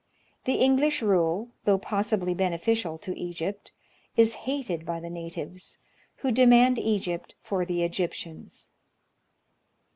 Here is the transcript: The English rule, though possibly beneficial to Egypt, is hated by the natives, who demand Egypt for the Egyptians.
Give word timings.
The 0.45 0.55
English 0.55 1.03
rule, 1.03 1.49
though 1.65 1.77
possibly 1.77 2.33
beneficial 2.33 2.97
to 2.97 3.15
Egypt, 3.15 3.71
is 4.17 4.33
hated 4.49 4.83
by 4.83 4.99
the 4.99 5.11
natives, 5.11 5.77
who 6.25 6.31
demand 6.31 6.79
Egypt 6.79 7.35
for 7.43 7.65
the 7.65 7.83
Egyptians. 7.83 8.71